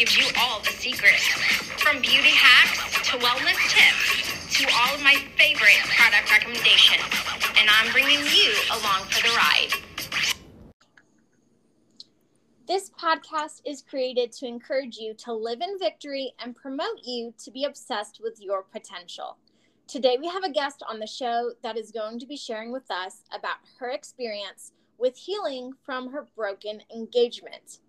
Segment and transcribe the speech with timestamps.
[0.00, 1.28] gives you all the secrets.
[1.76, 7.04] From beauty hacks to wellness tips to all of my favorite product recommendations.
[7.58, 9.68] And I'm bringing you along for the ride.
[12.66, 17.50] This podcast is created to encourage you to live in victory and promote you to
[17.50, 19.36] be obsessed with your potential.
[19.86, 22.90] Today, we have a guest on the show that is going to be sharing with
[22.90, 27.80] us about her experience with healing from her broken engagement.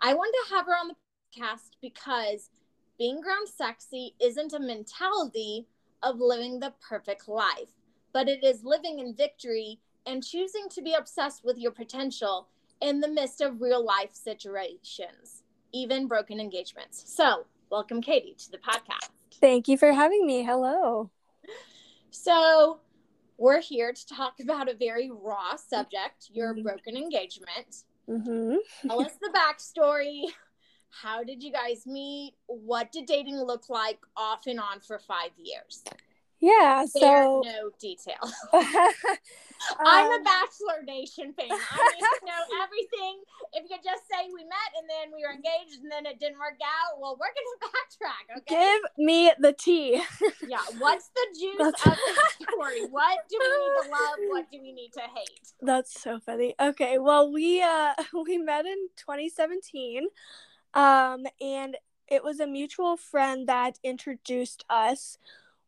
[0.00, 0.94] I wanted to have her on the
[1.28, 2.50] podcast because
[2.98, 5.66] being grown sexy isn't a mentality
[6.02, 7.70] of living the perfect life,
[8.12, 12.48] but it is living in victory and choosing to be obsessed with your potential
[12.80, 17.04] in the midst of real life situations, even broken engagements.
[17.06, 19.10] So, welcome, Katie, to the podcast.
[19.40, 20.44] Thank you for having me.
[20.44, 21.10] Hello.
[22.10, 22.80] So,
[23.36, 26.62] we're here to talk about a very raw subject your mm-hmm.
[26.62, 27.84] broken engagement.
[28.08, 28.88] Mm-hmm.
[28.88, 30.22] Tell us the backstory.
[30.90, 32.34] How did you guys meet?
[32.46, 35.84] What did dating look like off and on for five years?
[36.40, 38.22] Yeah, so no detail.
[39.80, 41.48] I'm a um, Bachelor Nation fan.
[41.50, 43.18] I need to know everything.
[43.54, 46.38] If you just say we met and then we were engaged and then it didn't
[46.38, 48.38] work out, well, we're gonna backtrack.
[48.38, 48.54] Okay.
[48.54, 50.00] Give me the tea.
[50.46, 50.58] yeah.
[50.78, 51.86] What's the juice That's...
[51.86, 52.86] of the story?
[52.88, 54.18] What do we need to love?
[54.28, 55.52] What do we need to hate?
[55.60, 56.54] That's so funny.
[56.60, 56.98] Okay.
[56.98, 57.94] Well, we uh
[58.26, 60.06] we met in 2017,
[60.74, 65.18] um, and it was a mutual friend that introduced us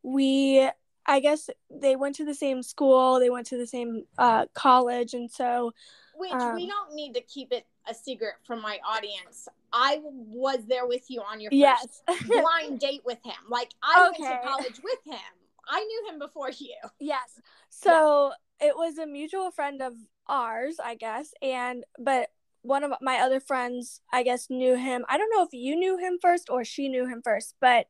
[0.02, 0.68] we
[1.06, 5.14] I guess they went to the same school, they went to the same uh, college,
[5.14, 5.72] and so.
[6.14, 9.48] Which um, we don't need to keep it a secret from my audience.
[9.72, 12.02] I was there with you on your yes.
[12.26, 13.34] blind date with him.
[13.48, 14.22] Like I okay.
[14.22, 15.20] went to college with him.
[15.66, 16.76] I knew him before you.
[16.98, 17.40] Yes.
[17.70, 18.68] So yeah.
[18.68, 19.94] it was a mutual friend of
[20.28, 22.28] ours, I guess, and but
[22.62, 25.04] one of my other friends, I guess, knew him.
[25.08, 27.86] I don't know if you knew him first or she knew him first, but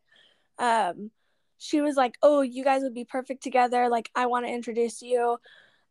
[0.58, 1.10] um
[1.58, 3.88] she was like, "Oh, you guys would be perfect together.
[3.90, 5.38] Like, I want to introduce you."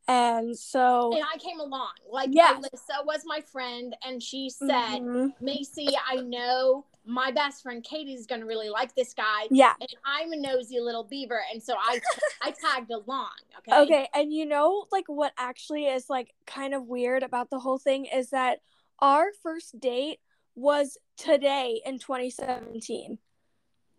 [0.10, 1.92] And so, and I came along.
[2.12, 2.56] Like, yeah.
[2.56, 4.68] Alyssa was my friend, and she said,
[5.02, 5.28] mm-hmm.
[5.40, 9.48] "Macy, I know my best friend Katie's gonna really like this guy.
[9.52, 12.00] Yeah, and I'm a nosy little beaver, and so I
[12.42, 13.30] I tagged along.
[13.60, 13.82] Okay.
[13.82, 17.78] Okay, and you know, like what actually is like kind of weird about the whole
[17.78, 18.62] thing is that
[18.98, 20.20] our first date
[20.56, 23.20] was today in 2017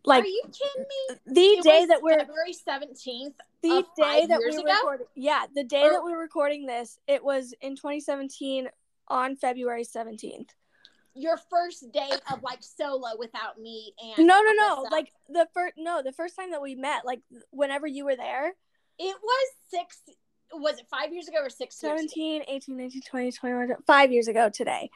[0.05, 0.97] like, are you kidding me?
[1.11, 3.37] Uh, the it day that we're February seventeenth.
[3.63, 7.23] The day that we were recording, yeah, the day or, that we're recording this, it
[7.23, 8.69] was in 2017
[9.09, 10.49] on February 17th.
[11.15, 15.75] Your first date of like solo without me and no, no, no, like the first
[15.77, 18.53] no, the first time that we met, like whenever you were there.
[18.99, 20.01] It was six.
[20.53, 21.77] Was it five years ago or six?
[21.77, 24.91] 17, 18, 19, 20, 21, five years ago today.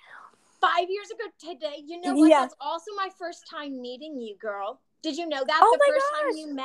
[0.61, 1.83] Five years ago today.
[1.85, 2.31] You know what?
[2.31, 2.41] Yeah.
[2.43, 4.81] That's also my first time meeting you, girl.
[5.05, 6.23] Did you know that oh the first gosh.
[6.23, 6.65] time you met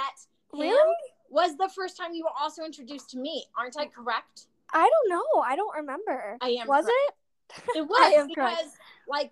[0.53, 0.95] him really?
[1.29, 3.44] was the first time you were also introduced to me?
[3.57, 4.47] Aren't I correct?
[4.72, 5.41] I don't know.
[5.41, 6.38] I don't remember.
[6.39, 6.67] I am.
[6.67, 7.67] Was correct.
[7.73, 7.79] it?
[7.79, 8.78] It was because correct.
[9.09, 9.31] like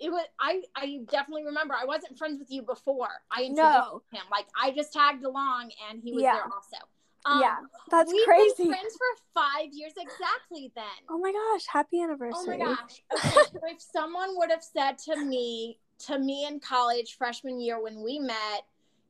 [0.00, 0.26] it was.
[0.40, 1.74] I I definitely remember.
[1.78, 3.10] I wasn't friends with you before.
[3.30, 4.02] I introduced no.
[4.10, 4.22] him.
[4.30, 6.32] Like I just tagged along, and he was yeah.
[6.32, 6.78] there also.
[7.26, 7.56] Um, yeah,
[7.90, 8.54] that's we've crazy.
[8.64, 10.72] Been friends for five years exactly.
[10.74, 10.84] Then.
[11.10, 11.66] Oh my gosh!
[11.66, 12.56] Happy anniversary.
[12.56, 13.02] Oh my gosh!
[13.14, 17.82] Okay, so if someone would have said to me to me in college freshman year
[17.82, 18.62] when we met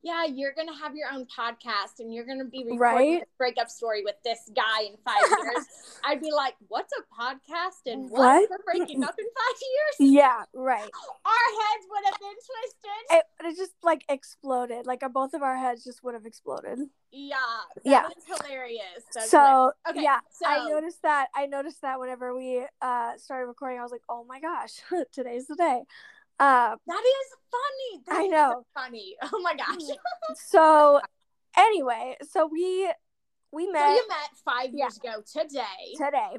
[0.05, 2.79] yeah, you're gonna have your own podcast and you're gonna be recording
[3.15, 3.21] right?
[3.23, 5.65] a breakup story with this guy in five years.
[6.03, 8.47] I'd be like, "What's a podcast and what?
[8.47, 10.91] for breaking up in five years?" Yeah, right.
[11.25, 13.03] Our heads would have been twisted.
[13.09, 14.85] It, it just like exploded.
[14.85, 16.77] Like both of our heads just would have exploded.
[17.11, 17.37] Yeah,
[17.83, 19.05] yeah, hilarious.
[19.11, 21.29] That's so okay, yeah, so I noticed that.
[21.33, 24.81] I noticed that whenever we uh started recording, I was like, "Oh my gosh,
[25.11, 25.81] today's the day."
[26.39, 28.03] Uh, that is funny.
[28.07, 28.65] That I know.
[28.73, 29.15] funny.
[29.33, 29.81] Oh my gosh.
[30.35, 31.01] so
[31.57, 32.91] anyway, so we
[33.51, 33.81] we met.
[33.81, 35.95] So you met five years yeah, ago today.
[35.97, 36.37] Today.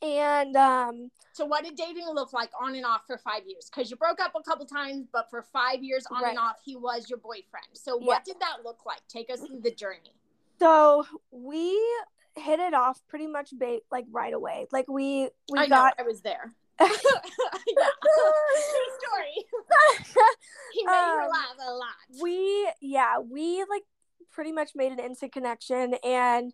[0.00, 3.70] And um so what did dating look like on and off for five years?
[3.70, 6.30] Because you broke up a couple times, but for five years on right.
[6.30, 7.66] and off, he was your boyfriend.
[7.74, 8.32] So what yeah.
[8.32, 9.00] did that look like?
[9.08, 10.14] Take us through the journey.
[10.58, 11.78] So we
[12.36, 14.66] hit it off pretty much ba- like right away.
[14.72, 16.54] Like we we I got know, I was there.
[16.80, 16.86] Yeah.
[17.66, 19.44] True story.
[20.74, 22.22] he made um, her laugh a lot.
[22.22, 23.82] We yeah, we like
[24.30, 26.52] pretty much made an instant connection and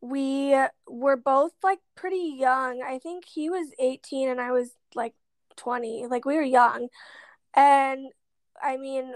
[0.00, 0.54] we
[0.86, 2.82] were both like pretty young.
[2.86, 5.14] I think he was 18 and I was like
[5.56, 6.06] 20.
[6.08, 6.88] Like we were young.
[7.54, 8.08] And
[8.62, 9.14] I mean,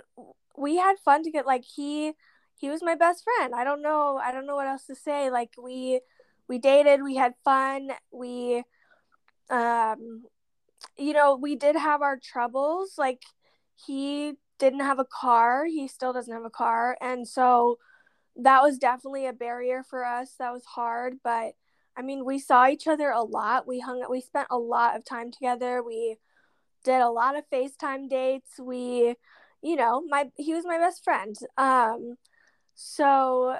[0.56, 2.12] we had fun to get like he
[2.56, 3.54] he was my best friend.
[3.54, 4.18] I don't know.
[4.22, 5.30] I don't know what else to say.
[5.30, 6.00] Like we
[6.48, 7.90] we dated, we had fun.
[8.10, 8.62] We
[9.50, 10.24] um
[10.98, 12.94] you know, we did have our troubles.
[12.98, 13.22] Like
[13.86, 15.64] he didn't have a car.
[15.66, 16.96] He still doesn't have a car.
[17.00, 17.78] And so
[18.36, 20.34] that was definitely a barrier for us.
[20.38, 21.54] That was hard, but
[21.96, 23.66] I mean, we saw each other a lot.
[23.66, 25.82] We hung we spent a lot of time together.
[25.82, 26.18] We
[26.84, 28.58] did a lot of FaceTime dates.
[28.60, 29.16] We,
[29.62, 31.36] you know, my he was my best friend.
[31.56, 32.16] Um
[32.74, 33.56] so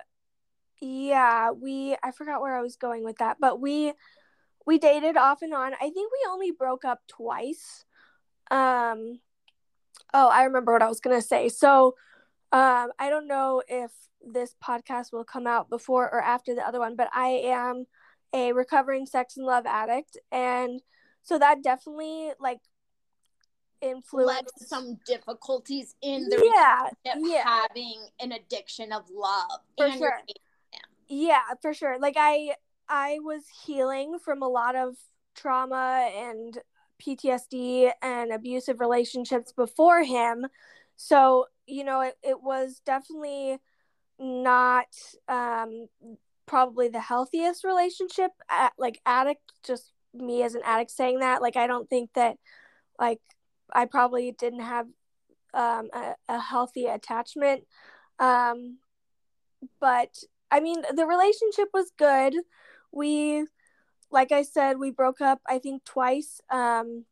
[0.81, 3.93] yeah, we I forgot where I was going with that, but we
[4.69, 5.73] we dated off and on.
[5.73, 7.87] I think we only broke up twice.
[8.51, 9.19] Um
[10.13, 11.49] oh, I remember what I was to say.
[11.49, 11.97] So
[12.53, 13.91] um I don't know if
[14.23, 17.87] this podcast will come out before or after the other one, but I am
[18.35, 20.83] a recovering sex and love addict and
[21.23, 22.61] so that definitely like
[23.81, 27.43] influenced led some difficulties in the yeah, yeah.
[27.43, 29.61] having an addiction of love.
[29.79, 30.21] For sure.
[31.09, 32.55] yeah for sure like i
[32.89, 34.97] i was healing from a lot of
[35.35, 36.59] trauma and
[37.01, 40.47] ptsd and abusive relationships before him.
[40.97, 43.59] So you know it, it was definitely
[44.19, 44.87] not
[45.29, 45.87] um
[46.47, 51.43] probably the healthiest relationship at, like addict just me as an addict saying that.
[51.43, 52.37] Like i don't think that
[52.99, 53.21] like
[53.73, 54.87] i probably didn't have
[55.55, 57.65] um a, a healthy attachment.
[58.19, 58.79] Um
[59.81, 60.17] but
[60.51, 62.35] I mean, the relationship was good.
[62.93, 63.47] We,
[64.11, 65.41] like I said, we broke up.
[65.47, 66.41] I think twice.
[66.51, 67.05] Um,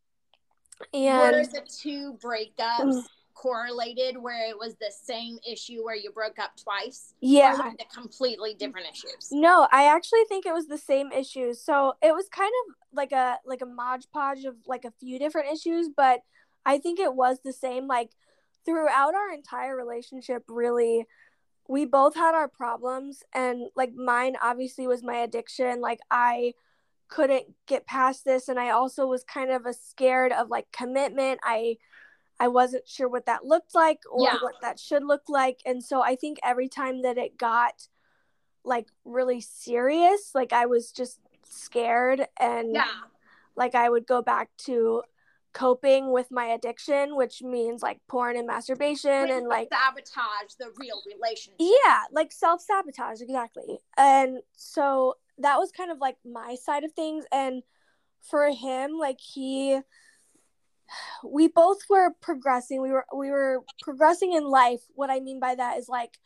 [0.93, 3.05] and Were the two breakups Mm.
[3.34, 7.14] correlated where it was the same issue where you broke up twice?
[7.20, 9.31] Yeah, it completely different issues?
[9.31, 11.62] no, I actually think it was the same issues.
[11.62, 15.19] So it was kind of like a like a modge podge of like a few
[15.19, 16.20] different issues, but
[16.64, 17.87] I think it was the same.
[17.87, 18.11] Like
[18.64, 21.06] throughout our entire relationship, really,
[21.69, 25.81] we both had our problems, and like mine obviously was my addiction.
[25.81, 26.55] Like I
[27.09, 31.39] couldn't get past this and i also was kind of a scared of like commitment
[31.45, 31.77] i
[32.41, 34.39] i wasn't sure what that looked like or Yeah.
[34.41, 37.87] what that should look like and so i think every time that it got
[38.65, 42.91] like really serious like i was just scared and Yeah.
[43.55, 45.05] like i would go back to
[45.56, 51.00] coping with my addiction which means like porn and masturbation and like sabotage the real
[51.06, 51.55] relationship.
[51.58, 53.79] yeah, like self sabotage, exactly.
[53.97, 57.25] And so that was kind of like my side of things.
[57.32, 57.62] And
[58.20, 59.81] for him, like he,
[61.25, 62.82] we both were progressing.
[62.82, 64.81] We were we were progressing in life.
[64.94, 66.19] What I mean by that is like,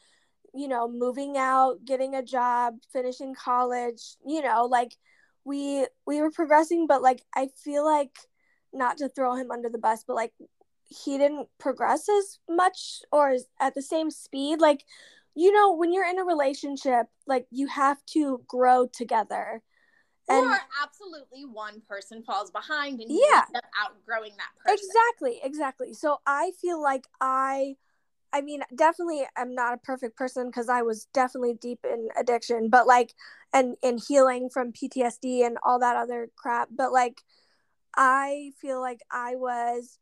[0.54, 4.16] you know, moving out, getting a job, finishing college.
[4.26, 4.96] You know, like
[5.44, 8.16] we we were progressing, but like I feel like
[8.72, 10.32] not to throw him under the bus, but like
[10.88, 14.60] he didn't progress as much or as, at the same speed.
[14.60, 14.84] Like,
[15.34, 19.62] you know, when you're in a relationship, like you have to grow together.
[20.28, 23.16] And or absolutely one person falls behind and Yeah.
[23.18, 24.88] you end up outgrowing that person.
[24.88, 25.92] exactly, exactly.
[25.92, 27.76] So I feel like I
[28.32, 32.68] I mean, definitely I'm not a perfect person because I was definitely deep in addiction,
[32.68, 33.14] but like
[33.52, 37.22] and and healing from PTSD and all that other crap, but like
[37.96, 39.98] I feel like I was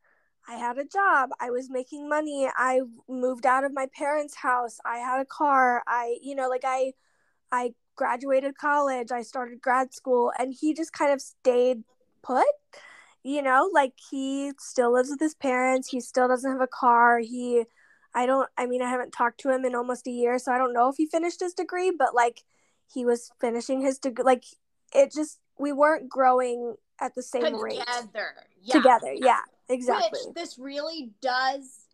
[0.49, 4.79] I had a job, I was making money, I moved out of my parents' house,
[4.85, 6.93] I had a car, I you know, like I
[7.53, 11.85] I graduated college, I started grad school and he just kind of stayed
[12.23, 12.47] put.
[13.25, 17.19] You know, like he still lives with his parents, he still doesn't have a car,
[17.21, 17.65] he
[18.15, 20.59] I don't I mean I haven't talked to him in almost a year, so I
[20.59, 22.43] don't know if he finished his degree, but like
[22.93, 24.45] he was finishing his degree like
[24.95, 27.63] it just we weren't growing at the same Together.
[27.63, 27.83] rate
[28.63, 28.73] Yeah.
[28.75, 29.13] together.
[29.15, 30.21] Yeah, exactly.
[30.27, 31.87] Which this really does,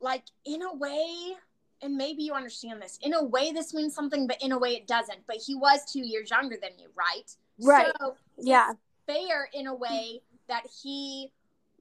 [0.00, 1.36] like, in a way,
[1.82, 2.98] and maybe you understand this.
[3.02, 5.26] In a way, this means something, but in a way, it doesn't.
[5.26, 7.30] But he was two years younger than you, right?
[7.60, 7.92] Right.
[8.00, 8.72] So yeah.
[9.06, 11.32] fair in a way that he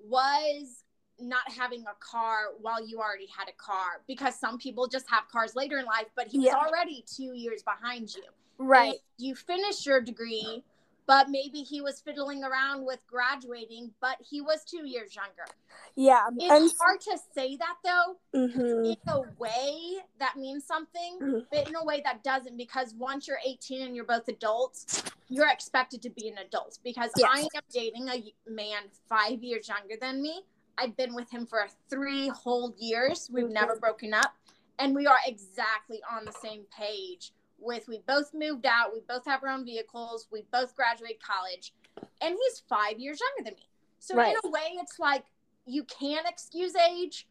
[0.03, 0.83] was
[1.19, 5.27] not having a car while you already had a car because some people just have
[5.29, 6.55] cars later in life but he was Yeah.
[6.57, 8.23] already two years behind you
[8.57, 8.91] Right.
[8.91, 10.61] and you finished your degree
[11.07, 15.45] but maybe he was fiddling around with graduating but he was two years younger
[15.95, 16.27] Yeah.
[16.37, 18.85] it's And hard to say that though mhm.
[18.91, 21.45] in a way that means something Mhm.
[21.51, 25.49] but in a way that doesn't because once you're 18 and you're both adults you're
[25.49, 27.29] expected to be an adult because Yes.
[27.33, 30.43] i am dating a man five years younger than me
[30.77, 33.51] i've been with him for three whole years we've Mhm.
[33.61, 34.33] never broken up
[34.77, 37.31] and we are exactly on the same page
[37.65, 41.73] with we both moved out we both have our own vehicles we both graduated college
[42.21, 43.67] and he's five years younger than me
[43.99, 44.31] so Right.
[44.35, 45.25] in a way it's like
[45.65, 47.27] you can excuse age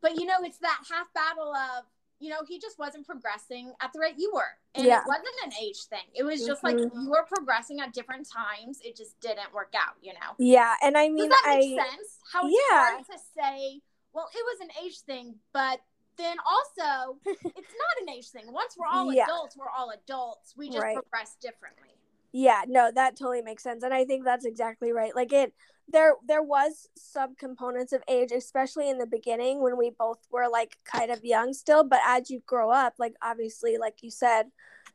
[0.00, 1.84] but you know it's that half battle of
[2.20, 4.56] you know, he just wasn't progressing at the rate you were.
[4.76, 5.00] And Yeah.
[5.00, 6.04] it wasn't an age thing.
[6.14, 7.02] It was just like Mhm.
[7.02, 8.80] you were progressing at different times.
[8.80, 10.36] It just didn't work out, you know.
[10.38, 12.20] Yeah, and I Does mean, that make sense?
[12.32, 12.92] How it's Yeah.
[12.92, 15.80] hard to say, well, it was an age thing, but
[16.18, 18.52] then also it's not an age thing.
[18.52, 19.24] Once we're all Yeah.
[19.24, 20.54] adults, we're all adults.
[20.56, 20.94] We just Right.
[20.94, 21.88] progress differently.
[22.34, 25.14] yeah, no, that totally makes sense, and I think that's exactly right.
[25.14, 25.52] Like it,
[25.88, 30.48] there, there was some components of age, especially in the beginning when we both were
[30.48, 31.84] like kind of young still.
[31.84, 34.46] But as you grow up, like obviously, like you said,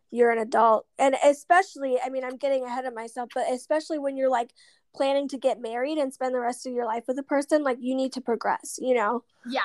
[0.10, 4.18] you're an adult, and especially, I mean, I'm getting ahead of myself, but especially when
[4.18, 4.52] you're like
[4.96, 7.78] planning to get married and spend the rest of your life with a person, like
[7.82, 9.24] you need to progress, you know?
[9.46, 9.62] Yeah.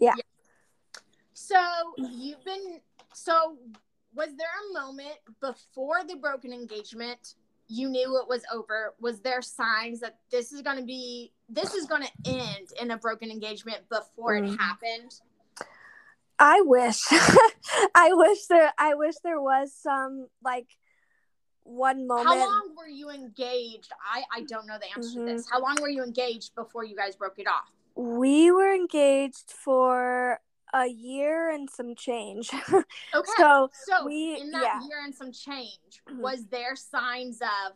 [0.00, 0.14] Yeah.
[1.42, 1.58] So
[1.96, 2.80] you've been
[3.12, 3.58] so
[4.14, 7.34] was there a moment before the broken engagement
[7.68, 8.94] you knew it was over?
[9.00, 13.30] Was there signs that this is gonna be this is gonna end in a broken
[13.30, 14.52] engagement before Mm.
[14.54, 15.20] it happened?
[16.38, 17.02] I wish,
[17.94, 20.68] I wish there, I wish there was some like
[21.64, 22.28] one moment.
[22.28, 23.92] How long were you engaged?
[24.04, 25.26] I, I don't know the answer Mhm.
[25.26, 25.50] to this.
[25.50, 27.70] How long were you engaged before you guys broke it off?
[27.94, 30.40] We were engaged for
[30.72, 32.50] a year and some change.
[33.14, 33.30] Okay.
[33.36, 34.80] so So we- in that yeah.
[34.88, 36.18] year and some change, Mhm.
[36.20, 37.72] was there signs of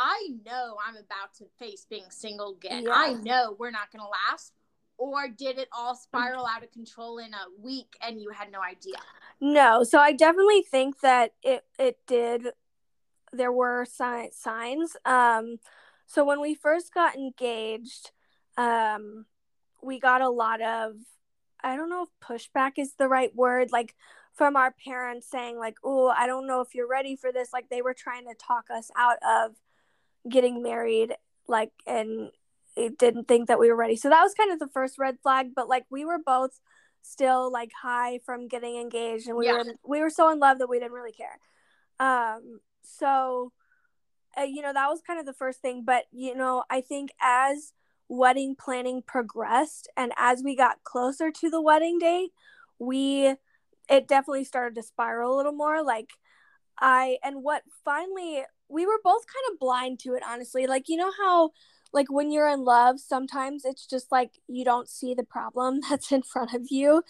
[0.00, 2.84] I know I'm about to face being single again.
[2.84, 2.92] Yeah.
[2.94, 4.52] I know we're not gonna last.
[4.96, 8.60] Or did it all spiral out of control in a week and you had no
[8.62, 8.94] idea?
[9.40, 12.48] no, so I definitely think that it it did.
[13.32, 14.96] There were si- signs.
[15.04, 15.58] Um,
[16.06, 18.12] so when we first got engaged,
[18.56, 19.26] um,
[19.82, 20.94] we got a lot of
[21.62, 23.94] I don't know if pushback is the right word, like
[24.34, 27.68] from our parents saying like, "Oh, I don't know if you're ready for this." Like
[27.68, 29.56] they were trying to talk us out of
[30.28, 31.14] getting married,
[31.46, 32.30] like, and
[32.76, 33.96] it didn't think that we were ready.
[33.96, 35.48] So that was kind of the first red flag.
[35.54, 36.60] But like we were both
[37.02, 39.54] still like high from getting engaged, and we Yeah.
[39.54, 41.38] were we were so in love that we didn't really care.
[42.00, 43.52] Um, so
[44.38, 45.82] uh, you know that was kind of the first thing.
[45.84, 47.72] But you know, I think as
[48.08, 52.30] wedding planning progressed and as we got closer to the wedding date
[52.78, 53.34] we
[53.88, 56.10] it definitely started to spiral a little more like
[56.80, 60.96] i and what finally we were both kind of blind to it honestly like you
[60.96, 61.50] know how
[61.92, 66.10] like when you're in love sometimes it's just like you don't see the problem that's
[66.12, 67.02] in front of you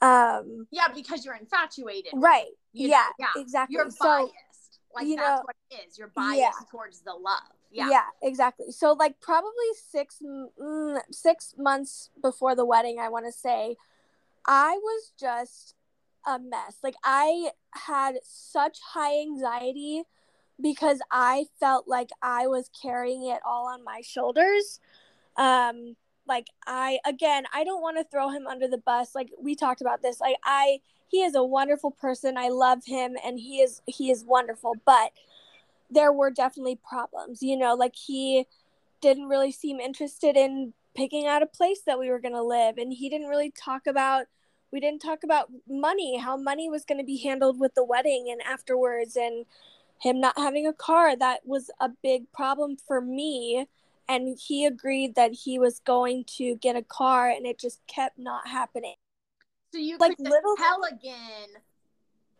[0.00, 2.12] um Yeah, because you're infatuated.
[2.14, 3.40] right You yeah, know, yeah.
[3.42, 4.80] exactly You're so biased.
[4.94, 5.96] Like you that's know- what it is.
[5.98, 6.50] You're biased Yeah.
[6.70, 7.54] towards the love.
[7.72, 7.88] Yeah.
[7.90, 8.02] Yeah.
[8.22, 8.70] exactly.
[8.70, 13.76] So like probably six mm, six months before the wedding, I want to say,
[14.46, 15.74] I was just
[16.26, 16.76] a mess.
[16.82, 20.04] Like I had such high anxiety
[20.60, 24.80] because I felt like I was carrying it all on my shoulders.
[25.36, 25.96] Um,
[26.28, 29.14] like I again, I don't want to throw him under the bus.
[29.14, 30.20] Like we talked about this.
[30.20, 32.36] Like I, he is a wonderful person.
[32.38, 35.12] I love him, and he is he is wonderful, but
[35.92, 37.42] there were definitely problems.
[37.42, 38.46] You know, like he
[39.00, 42.76] didn't really seem interested in picking out a place that we were going to live
[42.78, 44.26] and he didn't really talk about
[44.70, 48.28] we didn't talk about money, how money was going to be handled with the wedding
[48.30, 49.44] and afterwards and
[50.00, 53.66] him not having a car that was a big problem for me
[54.08, 58.18] and he agreed that he was going to get a car and it just kept
[58.18, 58.94] not happening.
[59.72, 61.48] So you Like little- tell again,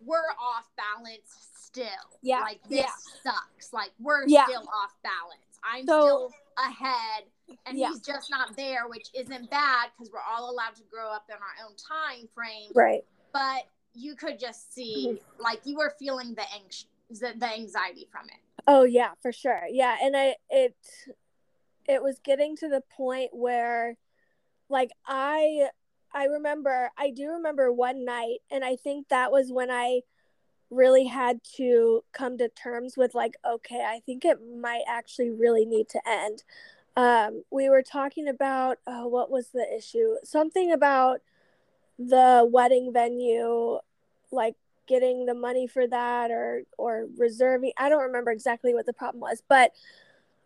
[0.05, 1.87] we're off balance still.
[2.23, 3.33] Yeah, Like this yeah.
[3.33, 3.73] sucks.
[3.73, 4.45] Like we're Yeah.
[4.47, 5.59] still off balance.
[5.65, 7.25] I'm So- still ahead
[7.67, 7.89] and Yeah.
[7.89, 11.37] he's just not there, which isn't bad because we're all allowed to grow up in
[11.37, 12.71] our own time frame.
[12.75, 13.05] Right.
[13.33, 15.43] But you could just see Mm-hmm.
[15.43, 18.37] like you were feeling the anx- the, the anxiety from it.
[18.67, 19.67] Oh yeah, for sure.
[19.69, 20.77] Yeah, and I it
[21.89, 23.97] it was getting to the point where
[24.69, 25.71] like I
[26.13, 30.03] I remember I do remember one night and I think that was when I
[30.73, 35.65] really had to come to terms with like okay, I think it might actually really
[35.65, 36.43] need to end.
[36.97, 40.17] Um we were talking about oh what was the issue?
[40.25, 41.21] Something about
[41.99, 43.79] the wedding venue
[44.33, 44.57] like
[44.89, 49.21] getting the money for that or or reserving I don't remember exactly what the problem
[49.21, 49.73] was, but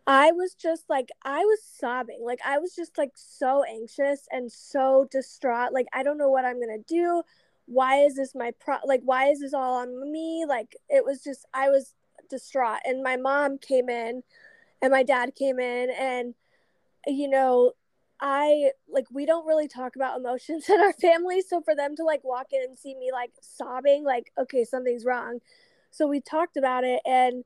[0.07, 2.19] I was just like I was sobbing.
[2.23, 5.73] Like I was just like so anxious and so distraught.
[5.73, 7.23] Like I don't know what I'm to do.
[7.67, 10.45] Why is this my pro like why is this all on me?
[10.47, 11.93] Like it was just I was
[12.29, 12.79] distraught.
[12.85, 14.23] And my mom came in
[14.81, 16.33] and my dad came in and
[17.05, 17.73] you know
[18.19, 21.41] I like we don't really talk about emotions in our family.
[21.41, 25.05] So for them to like walk in and see me like sobbing like okay something's
[25.05, 25.39] wrong.
[25.91, 27.43] So we talked about it and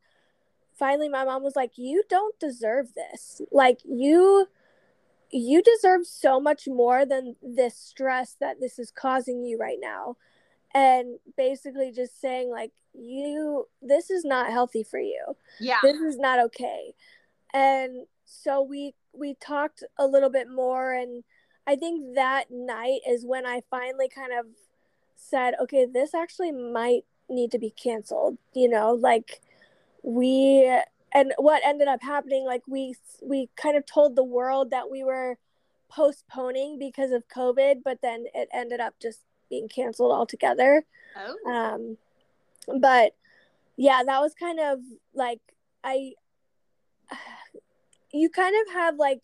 [0.78, 3.42] finally my mom was like you don't deserve this.
[3.52, 4.48] Like you
[5.32, 10.18] you deserve so much more than this stress that this is causing you right now.
[10.74, 15.36] And basically just saying like you this is not healthy for you.
[15.60, 15.80] Yeah.
[15.84, 16.94] this is not okay.
[17.54, 21.24] And so we we talked a little bit more and
[21.68, 24.46] i think that night is when i finally kind of
[25.16, 29.42] said okay this actually might need to be canceled you know like
[30.02, 30.66] we
[31.14, 35.04] and what ended up happening like we we kind of told the world that we
[35.04, 35.38] were
[35.90, 40.84] postponing because of covid but then it ended up just being canceled altogether
[41.18, 41.52] Oh.
[41.52, 43.14] um but
[43.76, 44.80] yeah that was kind of
[45.14, 45.42] like
[45.84, 46.14] i
[48.14, 49.24] you kind of have like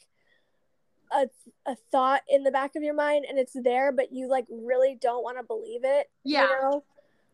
[1.14, 1.28] a,
[1.66, 4.98] a thought in the back of your mind and it's there but you like really
[5.00, 6.42] don't want to believe it Yeah.
[6.44, 6.84] you know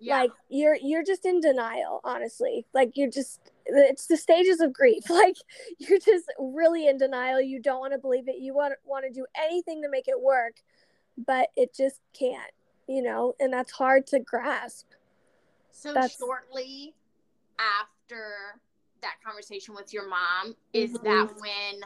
[0.04, 0.20] yeah.
[0.22, 5.10] like you're you're just in denial honestly like you're just it's the stages of grief
[5.10, 5.36] like
[5.80, 9.12] you're just really in denial you don't want to believe it you want want to
[9.12, 10.56] do anything to make it work
[11.28, 12.52] but it just can't
[12.88, 14.88] you know and that's hard to grasp
[15.72, 16.94] so that's- shortly
[17.60, 18.60] after
[19.02, 21.04] that conversation with your mom, is Mhm.
[21.04, 21.84] that when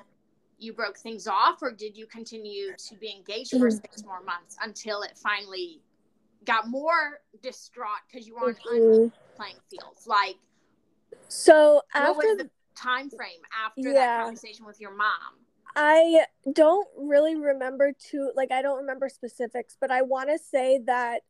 [0.60, 3.82] you broke things off, or did you continue to be engaged for Mhm.
[3.82, 5.82] six more months until it finally
[6.48, 8.72] got more distraught because you were on Mhm.
[8.72, 10.08] uneven playing fields?
[10.08, 10.38] Like,
[11.28, 15.46] so after the time frame after that conversation with your mom?
[15.76, 20.80] I don't really remember too like I don't remember specifics, but I want to say
[20.80, 21.24] that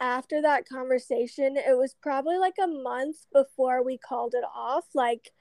[0.00, 4.94] after that conversation, it was probably like a month before we called it off.
[4.94, 5.32] Like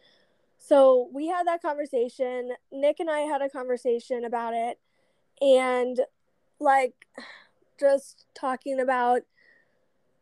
[0.58, 4.80] so we had that conversation, Nick and I had a conversation about it
[5.42, 6.02] and
[6.60, 7.08] like
[7.80, 9.22] just talking about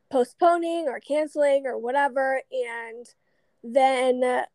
[0.09, 3.07] postponing or canceling or whatever and
[3.63, 4.45] then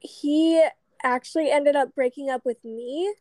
[0.00, 0.64] he
[1.02, 3.12] actually ended up breaking up with me,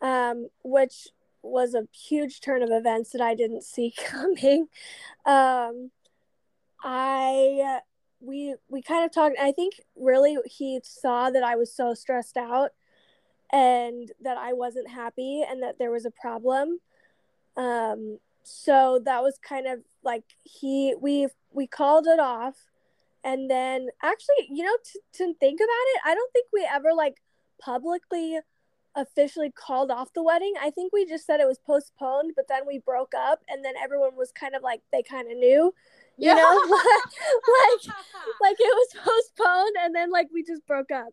[0.00, 1.08] um, which
[1.42, 4.68] was a huge turn of events that I didn't see coming.
[5.26, 5.90] Um,
[6.82, 7.80] I
[8.20, 9.36] we we kind of talked.
[9.40, 12.70] I think really he saw that I was so stressed out
[13.52, 16.80] and that I wasn't happy and that there was a problem.
[17.56, 22.56] Um, so that was kind of like he we we called it off.
[23.26, 26.92] And then actually you know to, to think about it i don't think we ever
[26.94, 27.22] like
[27.58, 28.38] publicly
[28.96, 30.54] officially called off the wedding.
[30.60, 33.74] I think we just said it was postponed but then we broke up and then
[33.82, 35.72] everyone was kind of like they kind of knew
[36.16, 36.60] you know?
[36.68, 37.96] Like
[38.40, 41.12] like it was postponed and then like we just broke up.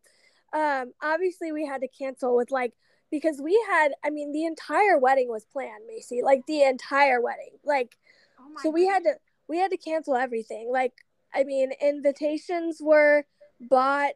[0.54, 2.74] Um obviously we had to cancel with like
[3.12, 7.52] because we had i mean the entire wedding was planned macy like the entire wedding
[7.64, 7.98] like
[8.40, 9.14] Oh so we had to
[9.48, 10.94] we had to cancel everything like
[11.34, 13.26] i mean invitations were
[13.60, 14.14] bought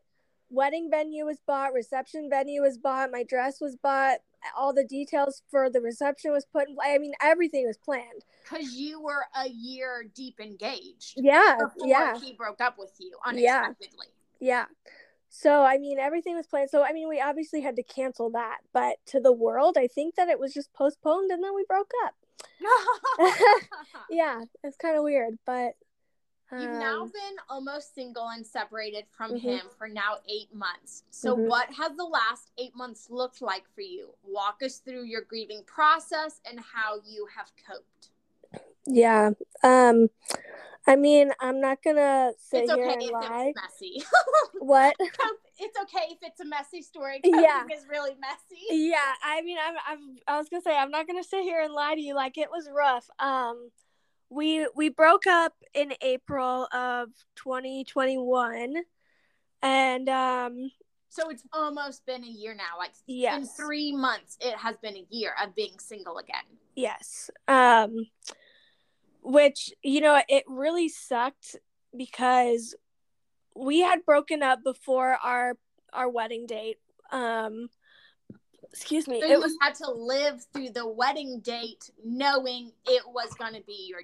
[0.49, 4.19] wedding venue was bought reception venue was bought my dress was bought
[4.55, 6.87] all the details for the reception was put in place.
[6.91, 12.19] i mean everything was planned because you were a year deep engaged yeah before yeah
[12.19, 13.63] he broke up with you Yeah.
[13.65, 14.07] unexpectedly.
[14.39, 14.65] yeah
[15.29, 18.57] so i mean everything was planned so i mean we obviously had to cancel that
[18.73, 21.91] but to the world i think that it was just postponed and then we broke
[22.05, 22.13] up
[24.09, 25.73] yeah it's kind of weird but
[26.51, 29.41] You've now um, been almost single and separated from Mhm.
[29.41, 31.03] him for now eight months.
[31.09, 31.47] So, Mhm.
[31.47, 34.13] what has the last eight months looked like for you?
[34.23, 38.11] Walk us through your grieving process and how you have coped.
[38.85, 39.31] Yeah.
[39.63, 40.09] Um
[40.87, 43.53] I mean, I'm not gonna sit it's here and if lie.
[43.55, 44.03] it's messy.
[44.59, 44.95] What?
[45.57, 47.21] It's okay if it's a messy story.
[47.23, 47.63] Yeah.
[47.73, 48.61] Is really messy.
[48.69, 51.71] Yeah, I mean, I'm, I'm I was gonna say I'm not gonna sit here and
[51.73, 52.13] lie to you.
[52.13, 53.09] Like it was rough.
[53.19, 53.69] Um,
[54.29, 58.75] we we broke up in April of 2021,
[59.61, 60.71] and um,
[61.07, 62.77] So, it's almost been a year now.
[62.77, 66.43] Like, in three months, it has been a year of being single again.
[66.75, 67.29] yes.
[67.47, 68.07] Um,
[69.25, 71.55] which you know it really sucked
[71.97, 72.75] because
[73.55, 75.57] we had broken up before our
[75.91, 76.77] our wedding date.
[77.11, 77.69] Um,
[78.71, 79.21] excuse me.
[79.21, 83.53] So It you was had to live through the wedding date knowing it was going
[83.53, 84.01] to be your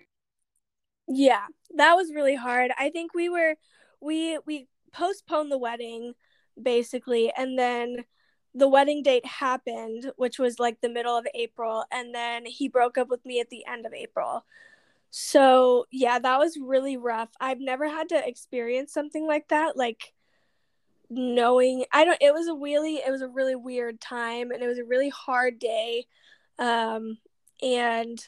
[1.07, 2.71] Yeah, that was really hard.
[2.79, 3.55] I think we were
[3.99, 6.13] we we postponed the wedding
[6.61, 8.05] basically and then
[8.53, 12.97] the wedding date happened, which was like the middle of April, and then he broke
[12.97, 14.43] up with me at the end of April.
[15.11, 17.29] So, yeah, that was really rough.
[17.39, 20.13] I've never had to experience something like that, like
[21.09, 24.67] knowing I don't it was a really it was a really weird time and it
[24.67, 26.05] was a really hard day.
[26.57, 27.17] Um
[27.61, 28.25] and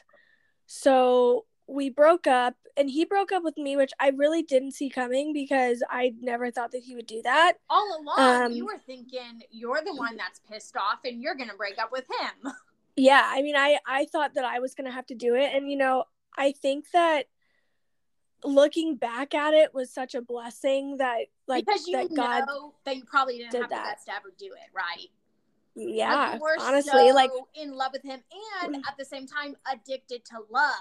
[0.66, 4.90] so we broke up and he broke up with me which i really didn't see
[4.90, 8.44] coming because i never thought that he would do that all along.
[8.44, 11.78] Um, you were thinking you're the one that's pissed off and you're going to break
[11.78, 12.52] up with him.
[12.96, 15.70] yeah i mean i i thought that i was gonna have to do it and
[15.70, 16.04] you know
[16.36, 17.24] i think that
[18.44, 22.44] looking back at it was such a blessing that like because you that know God
[22.84, 23.84] that you probably didn't did have the that.
[23.86, 25.08] guts to ever do it, right?
[25.76, 28.20] yeah honestly so like in love with him
[28.62, 30.72] and at the same time addicted to love.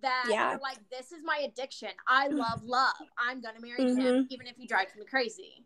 [0.00, 0.52] That Yeah.
[0.52, 1.88] you're like, this is my addiction.
[2.06, 2.94] I love love.
[3.18, 4.26] I'm gonna marry him, Mhm.
[4.30, 5.64] even if he drives me crazy.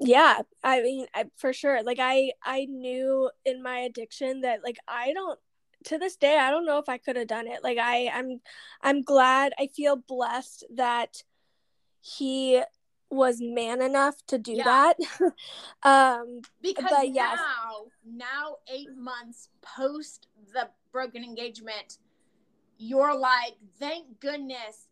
[0.00, 4.76] yeah i mean I, for sure like i i knew in my addiction that like
[4.88, 5.38] i don't
[5.84, 8.40] to this day i don't know if i could have done it like i i'm
[8.82, 11.22] i'm glad i feel blessed that
[12.00, 12.62] he
[13.10, 14.64] was man enough to do Yeah.
[14.64, 14.96] that
[15.82, 17.38] um Because But yes.
[17.38, 21.98] now, now eight months post the broken engagement,
[22.78, 24.88] you're like, thank goodness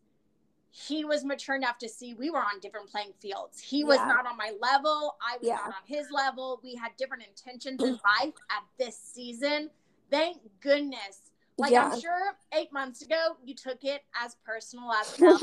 [0.69, 3.59] he was mature enough to see we were on different playing fields.
[3.59, 4.07] He was Yeah.
[4.07, 5.15] not on my level.
[5.21, 5.55] I was Yeah.
[5.57, 6.59] not on his level.
[6.63, 9.69] We had different intentions in life at this season.
[10.13, 11.31] Thank goodness.
[11.57, 15.39] Like yeah I'm sure eight months ago you took it as personal as hell.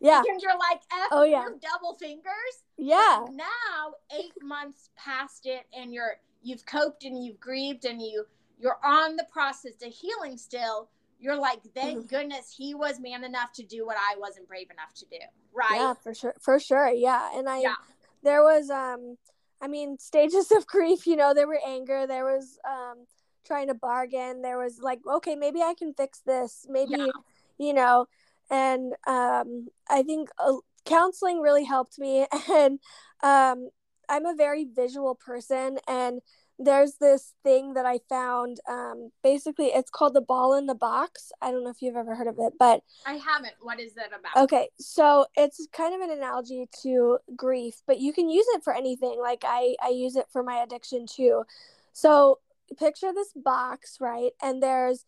[0.00, 1.44] yeah and you're like, F Oh, yeah.
[1.46, 2.54] you, double fingers.
[2.78, 8.24] yeah Now, eight months past it, and you're you've coped and you've grieved and you
[8.58, 10.88] you're on the process to healing still.
[11.20, 12.08] You're like, thank Mhm.
[12.08, 15.18] goodness he was man enough to do what I wasn't brave enough to do.
[15.54, 15.76] Right?
[15.76, 16.34] Yeah, for sure.
[16.40, 16.88] For sure.
[16.88, 17.30] Yeah.
[17.34, 17.74] And I Yeah.
[18.22, 19.16] there was um
[19.60, 23.06] I mean stages of grief, you know, there were anger, there was um
[23.44, 26.66] trying to bargain, there was like, okay, maybe I can fix this.
[26.68, 27.12] Maybe Yeah.
[27.58, 28.06] you know,
[28.50, 32.78] and um I think uh, counseling really helped me and
[33.22, 33.68] um
[34.08, 36.20] I'm a very visual person and
[36.58, 41.32] there's this thing that I found um basically it's called the ball in the box.
[41.40, 43.54] I don't know if you've ever heard of it, but I haven't.
[43.60, 44.44] What is that about?
[44.44, 48.74] Okay, so it's kind of an analogy to grief, but you can use it for
[48.74, 49.18] anything.
[49.20, 51.44] Like I I use it for my addiction too.
[51.92, 52.38] So
[52.78, 54.32] picture this box, right?
[54.42, 55.04] And there's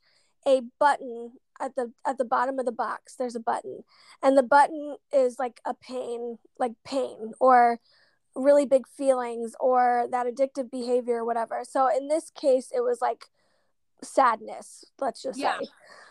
[0.47, 3.15] a button at the at the bottom of the box.
[3.17, 3.85] There's a button.
[4.23, 7.81] And the button is like a pain, like pain or
[8.35, 11.63] really big feelings or that addictive behavior or whatever.
[11.65, 13.27] So in this case it was like
[14.03, 15.59] sadness, let's just Yeah.
[15.59, 15.67] say.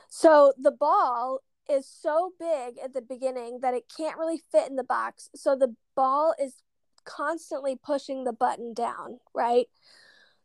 [0.10, 4.76] So the ball is so big at the beginning that it can't really fit in
[4.76, 5.30] the box.
[5.36, 6.64] So the ball is
[7.04, 9.68] constantly pushing the button down, right?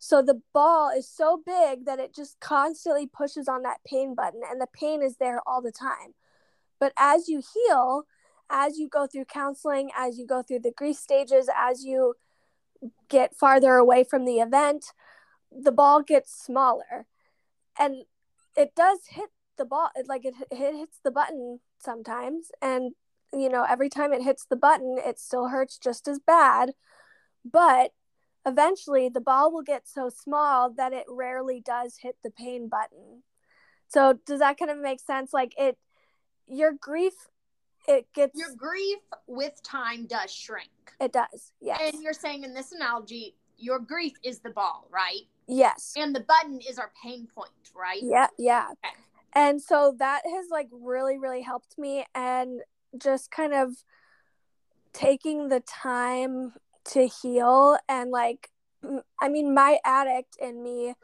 [0.02, 4.40] So the ball is so big that it just constantly pushes on that pain button
[4.50, 6.14] and the pain is there all the time.
[6.80, 8.04] But as you heal,
[8.48, 12.14] as you go through counseling, as you go through the grief stages, as you
[13.10, 14.86] get farther away from the event,
[15.52, 17.06] the ball gets smaller.
[17.78, 18.04] And
[18.56, 22.92] it does hit the ball like it, it hits the button sometimes and
[23.30, 26.72] you know every time it hits the button it still hurts just as bad
[27.44, 27.92] but
[28.46, 33.22] eventually the ball will get so small that it rarely does hit the pain button
[33.88, 35.76] so does that kind of make sense like it
[36.46, 37.12] your grief
[37.88, 40.70] it gets Your grief with time does shrink.
[41.00, 45.22] it does yes And you're saying in this analogy, your grief is the ball, right?
[45.48, 48.00] yes And the button is our pain point, right?
[48.03, 48.68] Yeah, yeah.
[48.72, 48.94] Okay.
[49.35, 52.61] And so that has like really, really helped me and
[52.98, 53.70] just kind of
[54.92, 56.53] taking the time
[56.92, 58.50] to heal and like
[59.20, 60.94] i mean my addict in me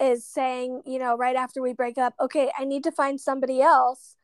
[0.00, 3.62] is saying, you know, right after we break up, okay, I need to find somebody
[3.62, 4.16] else.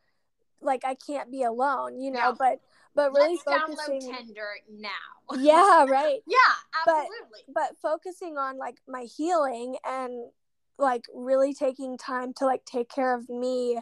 [0.61, 2.33] Like I can't be alone, you know, Yeah.
[2.37, 2.59] but
[2.93, 5.37] but really Let's focusing download Tinder now.
[5.37, 6.37] Yeah, right yeah,
[6.85, 7.39] But- absolutely.
[7.55, 10.29] but focusing on like my healing and
[10.77, 13.79] like really taking time to like take care of me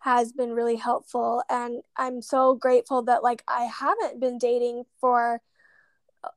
[0.00, 5.40] has been really helpful and i'm so grateful that like i haven't been dating for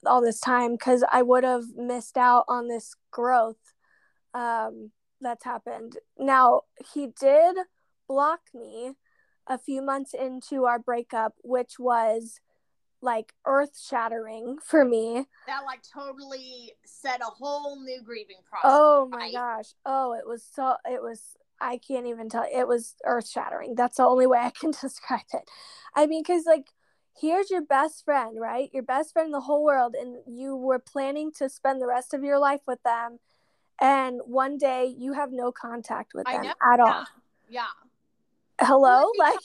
[0.05, 3.73] all this time because i would have missed out on this growth
[4.33, 6.61] um that's happened now
[6.93, 7.55] he did
[8.07, 8.93] block me
[9.47, 12.39] a few months into our breakup which was
[13.01, 18.63] like earth shattering for me that like totally set a whole new grieving process.
[18.63, 19.33] Oh my right?
[19.33, 19.73] gosh.
[19.85, 23.75] Oh, it was so it was I can't even tell it was earth shattering.
[23.75, 25.49] That's the only way I can describe it.
[25.95, 26.67] I mean cuz like
[27.19, 28.69] here's your best friend, right?
[28.73, 32.13] Your best friend in the whole world and you were planning to spend the rest
[32.13, 33.19] of your life with them
[33.79, 36.83] and one day you have no contact with them at Yeah.
[36.85, 37.05] all.
[37.49, 37.65] Yeah.
[38.61, 38.79] Hello?
[38.79, 39.39] Well, Like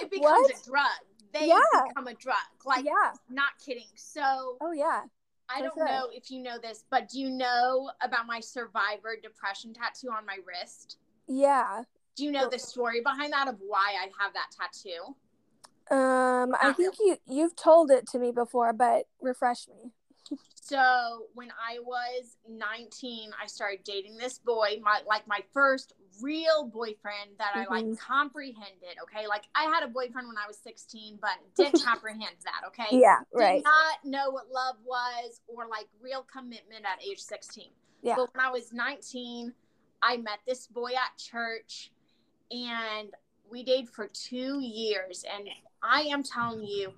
[0.00, 0.50] It becomes What?
[0.50, 0.84] a drug.
[1.32, 1.58] They Yeah.
[1.88, 2.36] become a drug.
[2.64, 3.12] Like yeah.
[3.30, 3.86] not kidding.
[3.94, 5.02] So Oh yeah.
[5.48, 9.72] I don't know if you know this, but do you know about my survivor depression
[9.72, 10.98] tattoo on my wrist?
[11.26, 11.84] Yeah.
[12.16, 15.14] Do you know the story behind that of why I have that tattoo?
[15.90, 19.90] Um I think you you've told it to me before, but refresh me.
[20.54, 26.66] So when I was 19, I started dating this boy, my like my first real
[26.66, 27.98] boyfriend that I like Mhm.
[27.98, 28.98] comprehended.
[29.04, 29.26] Okay.
[29.26, 32.66] Like I had a boyfriend when I was 16, but didn't comprehend that.
[32.66, 32.98] Okay.
[32.98, 33.64] Yeah, Did right.
[33.64, 37.70] not know what love was or like real commitment at age 16.
[38.02, 38.16] Yeah.
[38.16, 39.54] But when I was 19,
[40.02, 41.90] I met this boy at church
[42.50, 43.14] and
[43.50, 45.24] we dated for two years.
[45.24, 45.48] And
[45.82, 46.92] I am telling you,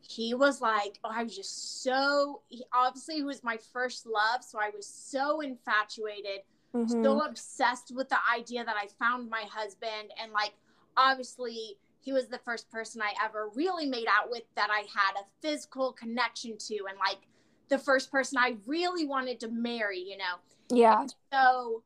[0.00, 4.42] he was like, oh, I was just so, he, obviously, he was my first love.
[4.42, 6.40] So I was so infatuated
[6.74, 7.02] Mhm.
[7.02, 10.52] so obsessed with the idea that I found my husband and like
[10.96, 15.20] obviously he was the first person I ever really made out with that I had
[15.20, 17.18] a physical connection to and like
[17.68, 20.36] the first person I really wanted to marry, you know.
[20.70, 21.06] yeah.
[21.32, 21.82] So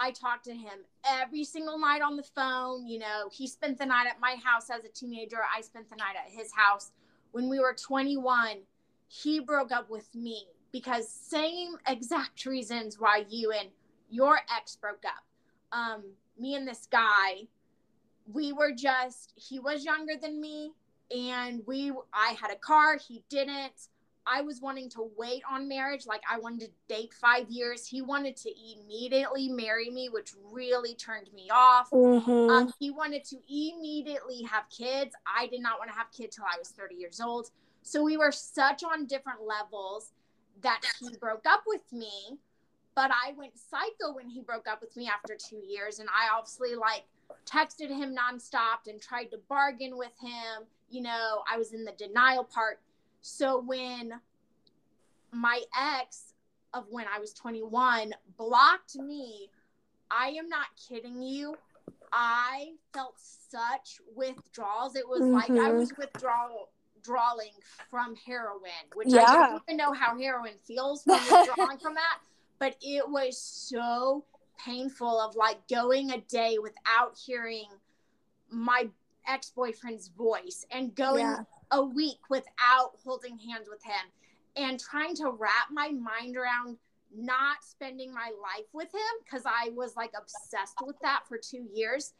[0.00, 2.86] I talked to him every single night on the phone.
[2.86, 5.38] You know, he spent the night at my house as a teenager.
[5.56, 6.92] I spent the night at his house.
[7.32, 8.58] When we were 21,
[9.08, 13.68] he broke up with me because same exact reasons why you and
[14.10, 15.24] your ex broke up.
[15.72, 16.04] Um,
[16.38, 17.48] me and this guy,
[18.32, 20.72] we were just he was younger than me
[21.14, 23.88] and we I had a car, he didn't.
[24.30, 26.06] I was wanting to wait on marriage.
[26.06, 27.86] Like I wanted to date five years.
[27.86, 31.90] He wanted to immediately marry me, which really turned me off.
[31.90, 32.50] Mhm.
[32.50, 35.14] Um, he wanted to immediately have kids.
[35.26, 37.50] I did not want to have kids till I was 30 years old.
[37.82, 40.12] So we were such on different levels
[40.60, 42.38] that he broke up with me.
[42.94, 46.00] But I went psycho when he broke up with me after two years.
[46.00, 47.04] And I obviously like
[47.46, 50.66] texted him nonstop and tried to bargain with him.
[50.90, 52.80] You know, I was in the denial part.
[53.20, 54.20] So when
[55.32, 56.34] my ex
[56.74, 59.50] of when I was 21 blocked me,
[60.10, 61.56] I am not kidding you.
[62.12, 64.96] I felt such withdrawals.
[64.96, 65.78] It was like I Mhm.
[65.78, 66.70] was withdrawal
[67.02, 67.52] drawing
[67.90, 72.20] from heroin, which I don't even know how heroin feels from withdrawing from that.
[72.58, 74.24] But it was so
[74.58, 77.68] painful of like going a day without hearing
[78.50, 78.90] my
[79.26, 81.44] ex-boyfriend's voice and going Yeah.
[81.70, 84.10] A week without holding hands with him
[84.56, 86.76] and trying to wrap my mind around
[87.16, 91.66] not spending my life with him because I was like obsessed with that for two
[91.72, 92.14] years.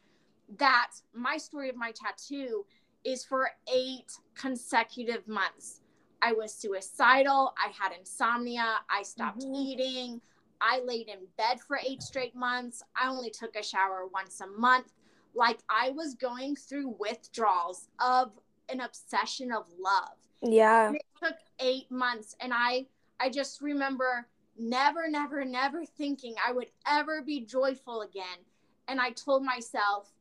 [0.57, 2.65] That my story of my tattoo
[3.03, 5.81] is for eight consecutive months.
[6.21, 7.53] I was suicidal.
[7.57, 8.79] I had insomnia.
[8.89, 9.55] I stopped Mhm.
[9.55, 10.21] eating.
[10.59, 12.83] I laid in bed for eight straight months.
[12.95, 14.91] I only took a shower once a month.
[15.33, 18.37] Like I was going through withdrawals of
[18.71, 20.17] an obsession of love.
[20.41, 20.87] Yeah.
[20.87, 22.35] And it took eight months.
[22.39, 22.85] And I
[23.19, 24.27] I just remember
[24.57, 28.45] never, never, never thinking I would ever be joyful again.
[28.87, 30.11] And I told myself,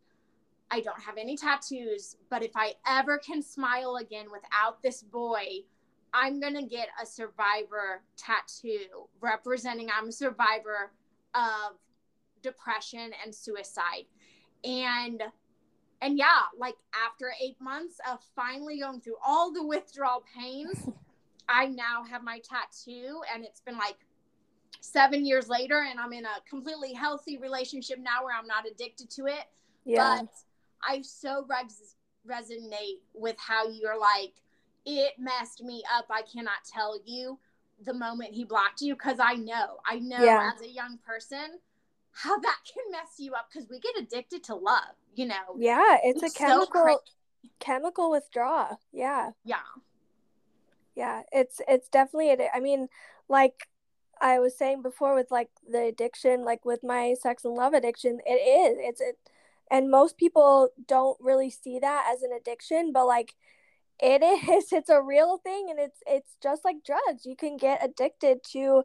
[0.70, 5.60] I don't have any tattoos, but if I ever can smile again without this boy,
[6.12, 10.92] I'm gonna get a survivor tattoo representing I'm a survivor
[11.34, 11.76] of
[12.42, 14.06] depression and suicide.
[14.64, 15.22] And
[16.00, 20.88] and yeah, like after eight months of finally going through all the withdrawal pains,
[21.48, 23.96] I now have my tattoo, and it's been like
[24.80, 29.10] seven years later, and I'm in a completely healthy relationship now where I'm not addicted
[29.12, 29.44] to it.
[29.84, 30.20] Yeah.
[30.20, 30.28] But
[30.86, 31.96] I so res-
[32.28, 34.34] resonate with how you're like,
[34.84, 36.06] it messed me up.
[36.10, 37.38] I cannot tell you
[37.84, 40.50] the moment he blocked you because I know, I know Yeah.
[40.54, 41.58] as a young person
[42.22, 45.56] how that can mess you up because we get addicted to love, you know?
[45.58, 46.96] yeah, it's, It's a so chemical cra-
[47.60, 48.80] chemical withdrawal.
[48.92, 49.30] Yeah.
[49.44, 49.56] Yeah.
[50.94, 52.88] yeah it's it's definitely I mean
[53.28, 53.68] like
[54.20, 58.18] i was saying before with like the addiction like with my sex and love addiction
[58.26, 59.16] it is it's it
[59.70, 63.34] and most people don't really see that as an addiction but like
[64.00, 67.84] it is it's a real thing and it's it's just like drugs you can get
[67.84, 68.82] addicted to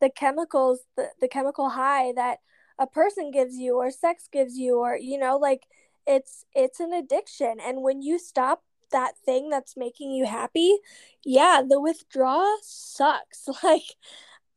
[0.00, 2.38] the chemicals the, the chemical high that
[2.80, 5.66] a person gives you or sex gives you or you know like
[6.06, 7.58] it's it's an addiction.
[7.64, 8.62] And when you stop
[8.92, 10.78] that thing that's making you happy
[11.24, 13.48] yeah the withdrawal sucks.
[13.62, 13.94] Like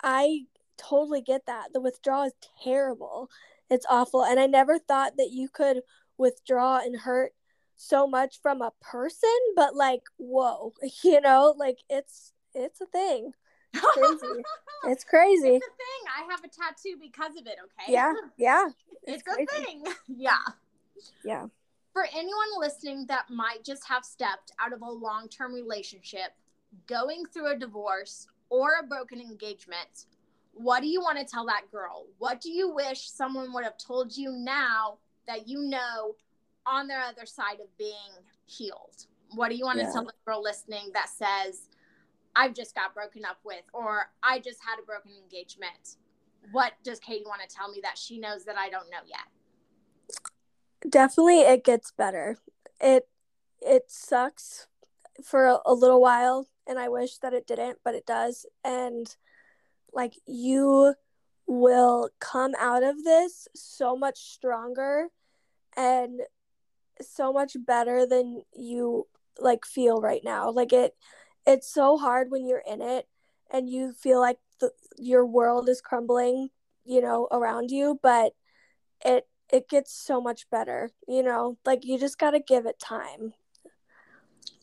[0.03, 0.41] i
[0.77, 1.73] totally get that.
[1.73, 2.33] The withdrawal is
[2.63, 3.29] terrible.
[3.69, 4.23] It's awful.
[4.25, 5.81] And i never thought that you could
[6.17, 7.33] withdraw and hurt
[7.75, 13.31] so much from a person but like whoa you know like it's it's a thing
[13.73, 14.43] crazy.
[14.85, 16.03] it's crazy It's a thing.
[16.17, 17.91] I have a tattoo because of it, okay?
[17.91, 18.65] yeah yeah
[19.03, 19.47] It's, crazy.
[19.51, 19.83] a thing.
[20.07, 20.37] Yeah.
[21.25, 21.47] yeah
[21.93, 26.31] For anyone listening that might just have stepped out of a long term relationship,
[26.87, 30.05] going through a divorce, or a broken engagement,
[30.53, 32.05] what do you want to tell that girl?
[32.19, 36.15] What do you wish someone would have told you now that you know
[36.65, 38.13] on their other side of being
[38.45, 39.07] healed?
[39.33, 39.87] What do you want Yeah.
[39.87, 41.67] to tell the girl listening that says,
[42.35, 45.97] I've just got broken up with, or I just had a broken engagement?
[46.51, 49.27] What does Katie want to tell me that she knows that I don't know yet?
[50.89, 52.37] definitely it gets better.
[52.79, 53.07] It
[53.61, 54.67] it sucks
[55.23, 58.45] for a, a little while and I wish that it didn't, but it does.
[58.63, 59.15] And
[59.93, 60.95] like you
[61.45, 65.07] will come out of this so much stronger
[65.75, 66.21] and
[67.01, 69.07] so much better than you
[69.39, 70.51] like feel right now.
[70.51, 70.95] Like it
[71.45, 73.07] it's so hard when you're in it
[73.51, 76.49] and you feel like the, your world is crumbling,
[76.85, 78.33] you know, around you, but
[79.03, 81.57] it it gets so much better, you know?
[81.65, 83.33] Like you just got to give it time.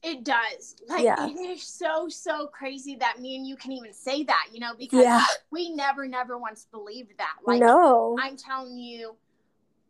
[0.02, 0.76] It does.
[0.88, 1.26] Like yeah.
[1.28, 4.72] it is so so crazy that me and you can even say that, you know,
[4.78, 5.22] because yeah.
[5.50, 7.36] we never never once believed that.
[7.44, 8.16] Like no.
[8.20, 9.16] I'm telling you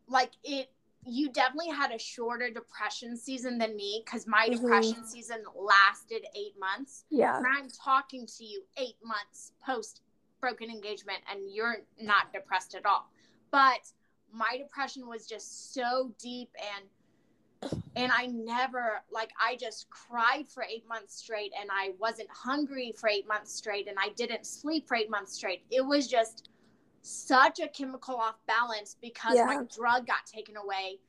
[0.07, 0.69] like it
[1.05, 4.61] you definitely had a shorter depression season than me because my mm-hmm.
[4.61, 7.05] depression season lasted eight months.
[7.09, 7.37] Yeah.
[7.37, 10.01] And I'm talking to you eight months post
[10.39, 13.09] broken engagement and you're not depressed at all.
[13.51, 13.79] But
[14.33, 16.85] my depression was just so deep and
[17.95, 22.91] and I never like I just cried for 8 months straight and I wasn't hungry
[22.97, 25.63] for 8 months straight and I didn't sleep for 8 months straight.
[25.69, 26.49] It was just
[27.01, 29.45] such a chemical off balance because yeah.
[29.45, 30.99] my drug got taken away.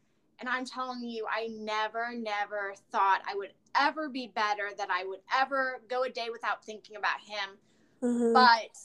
[0.41, 5.05] And I'm telling you, I never, never thought I would ever be better, that I
[5.05, 7.59] would ever go a day without thinking about him.
[8.03, 8.33] Mm-hmm.
[8.33, 8.77] But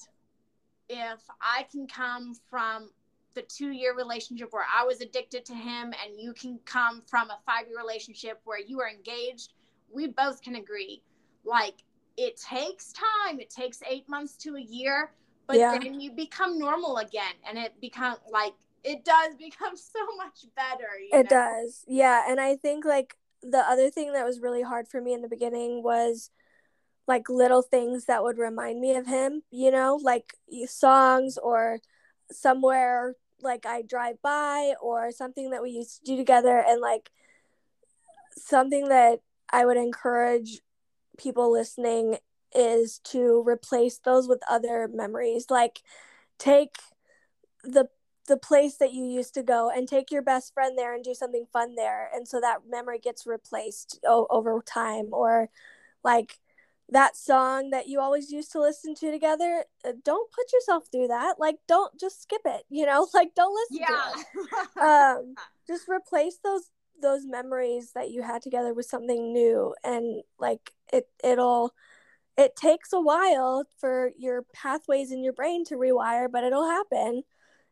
[0.89, 2.91] if I can come from
[3.33, 7.29] the two year relationship where I was addicted to him, and you can come from
[7.29, 9.53] a five year relationship where you are engaged,
[9.91, 11.01] we both can agree.
[11.43, 11.75] Like,
[12.17, 15.11] it takes time, it takes eight months to a year
[15.47, 15.77] but yeah.
[15.77, 20.89] then you become normal again and it becomes like it does become so much better
[21.11, 21.29] it know?
[21.29, 25.13] does yeah and i think like the other thing that was really hard for me
[25.13, 26.31] in the beginning was
[27.07, 30.33] like little things that would remind me of him you know like
[30.65, 31.79] songs or
[32.31, 37.09] somewhere like i drive by or something that we used to do together and like
[38.35, 39.19] something that
[39.51, 40.59] i would encourage
[41.17, 42.17] people listening
[42.57, 45.45] is to replace those with other memories.
[45.49, 45.83] Like
[46.39, 46.75] take
[47.63, 47.87] the
[48.27, 51.13] the place that you used to go and take your best friend there and do
[51.13, 52.09] something fun there.
[52.13, 55.09] And so that memory gets replaced o- over time.
[55.13, 55.49] Or
[56.03, 56.39] like
[56.89, 61.07] that song that you always used to listen to together uh, don't put yourself through
[61.07, 61.35] that.
[61.39, 63.07] Like don't just skip it you know?
[63.13, 64.11] Like don't listen yeah.
[64.13, 64.83] to it.
[64.83, 65.35] Um
[65.67, 66.69] just replace those
[67.01, 69.73] those memories that you had together with something new.
[69.83, 71.73] And like it it'll
[72.37, 77.23] it takes a while for your pathways in your brain to rewire but it'll happen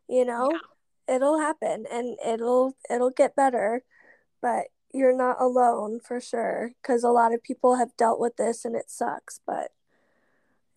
[0.08, 0.50] you know?
[0.52, 1.16] Yeah.
[1.16, 3.82] it'll happen and it'll it'll get better
[4.40, 8.64] but you're not alone for sure because a lot of people have dealt with this
[8.64, 9.72] and it sucks but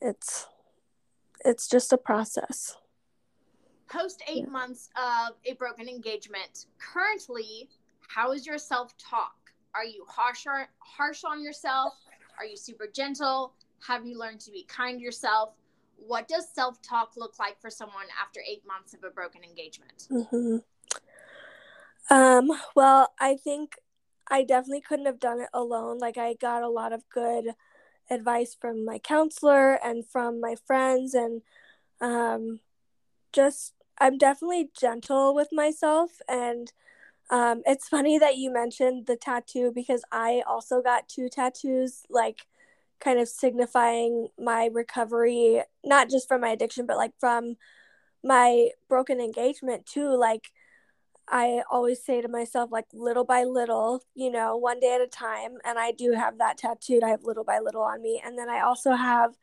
[0.01, 0.47] it's
[1.45, 2.75] it's just a process.
[3.89, 4.51] Post eight yeah.
[4.51, 7.69] months of a broken engagement currently
[8.07, 9.35] how is your self-talk?
[9.75, 10.45] Are you harsh
[10.79, 11.93] harsh on yourself?
[12.39, 13.53] Are you super gentle
[13.87, 15.53] have you learned to be kind to yourself?
[15.97, 20.07] What does self talk look like for someone after eight months of a broken engagement?
[20.09, 20.57] Mm-hmm.
[22.09, 23.75] Um, well, I think
[24.29, 25.99] I definitely couldn't have done it alone.
[25.99, 27.53] Like, I got a lot of good
[28.09, 31.41] advice from my counselor and from my friends, and
[32.01, 32.59] um,
[33.31, 36.21] just I'm definitely gentle with myself.
[36.27, 36.71] And
[37.29, 42.47] um, it's funny that you mentioned the tattoo because I also got two tattoos like
[42.99, 47.55] kind of signifying my recovery, not just from my addiction, but like from
[48.23, 50.15] my broken engagement too.
[50.15, 50.51] Like,
[51.31, 55.07] I always say to myself, like, little by little, you know, one day at a
[55.07, 55.57] time.
[55.63, 57.03] And I do have that tattooed.
[57.03, 58.21] I have little by little on me.
[58.25, 59.37] And then I also have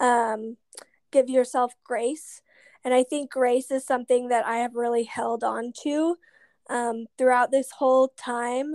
[0.00, 0.56] um,
[1.12, 2.42] give yourself grace.
[2.84, 6.16] And I think grace is something that I have really held on to
[6.68, 8.74] um, throughout this whole time.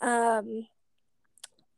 [0.00, 0.66] Um,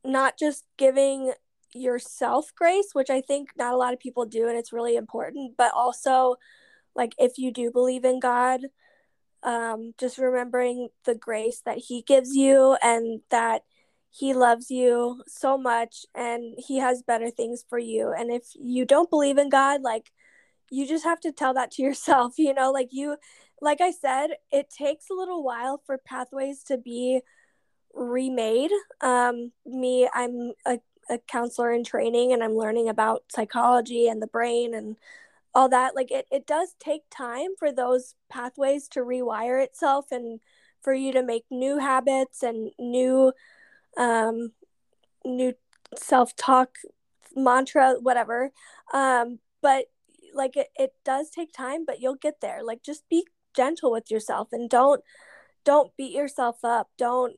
[0.04, 1.32] not just giving
[1.74, 5.56] yourself grace, which I think not a lot of people do, and it's really important.
[5.56, 6.36] But also,
[6.94, 8.60] like, if you do believe in God,
[9.42, 13.62] um, just remembering the grace that He gives you and that
[14.10, 18.12] He loves you so much and He has better things for you.
[18.16, 20.10] And if you don't believe in God, like,
[20.70, 23.16] you just have to tell that to yourself, you know, like, you,
[23.60, 27.20] like I said, it takes a little while for pathways to be
[27.94, 28.70] remade.
[29.00, 34.26] Um, me, I'm a a counselor in training and I'm learning about psychology and the
[34.26, 34.96] brain and
[35.54, 40.40] all that like it, it does take time for those pathways to rewire itself and
[40.80, 43.32] for you to make new habits and new
[43.96, 44.52] um
[45.24, 45.54] new
[45.96, 46.76] self-talk
[47.34, 48.50] mantra whatever
[48.92, 49.86] um but
[50.34, 54.10] like it, it does take time but you'll get there like just be gentle with
[54.10, 55.02] yourself and don't
[55.64, 56.88] don't beat yourself up.
[56.96, 57.36] Don't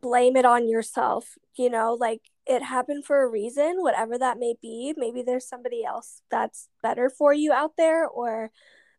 [0.00, 1.36] blame it on yourself.
[1.56, 4.94] You know, like it happened for a reason, whatever that may be.
[4.96, 8.50] Maybe there's somebody else that's better for you out there, or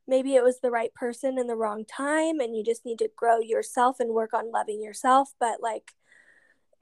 [0.07, 3.09] maybe it was the right person in the wrong time and you just need to
[3.15, 5.33] grow yourself and work on loving yourself.
[5.39, 5.91] But like,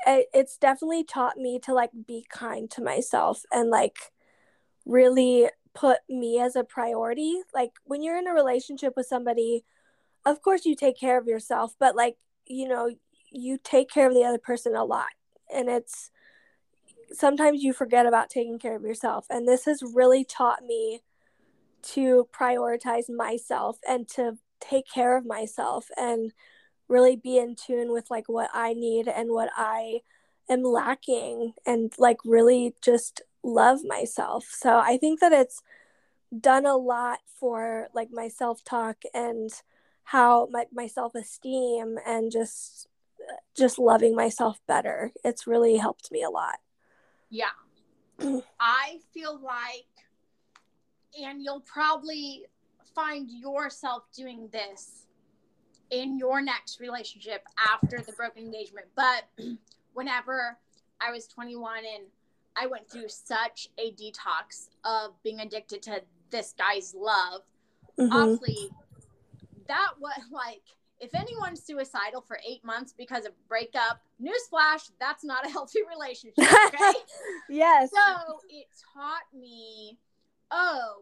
[0.05, 3.97] it, it's definitely taught me to like be kind to myself and like
[4.85, 7.41] really put me as a priority.
[7.53, 9.65] Like, when you're in a relationship with somebody,
[10.25, 12.89] of course you take care of yourself, but like, you know,
[13.31, 15.09] you take care of the other person a lot.
[15.53, 16.09] And it's
[17.11, 19.25] sometimes you forget about taking care of yourself.
[19.29, 21.01] And this has really taught me
[21.93, 26.33] to prioritize myself and to take care of myself and
[26.87, 29.99] really be in tune with like what I need and what I
[30.49, 34.45] am lacking and like really just love myself.
[34.51, 35.61] So I think that it's
[36.37, 39.49] done a lot for like my self-talk and
[40.03, 42.87] how my, my self-esteem and just
[43.57, 45.11] just loving myself better.
[45.23, 46.59] It's really helped me a lot.
[47.29, 47.55] Yeah.
[48.59, 49.85] I feel like
[51.21, 52.45] and you'll probably
[52.93, 55.05] find yourself doing this
[55.91, 58.87] in your next relationship after the broken engagement.
[58.95, 59.27] But
[59.93, 60.57] whenever
[60.99, 62.03] I was 21 and
[62.55, 66.01] I went through such a detox of being addicted to
[66.31, 67.41] this guy's love,
[67.99, 68.11] mm-hmm.
[68.11, 68.69] obviously,
[69.67, 70.63] that was like,
[71.05, 76.39] if anyone's suicidal for eight months because of breakup, newsflash, that's not a healthy relationship.
[76.39, 76.99] Okay.
[77.49, 77.91] yes.
[77.91, 79.97] So it taught me
[80.51, 80.97] oh,